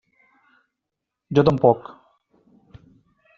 Jo 1.39 1.43
tampoc. 1.51 1.93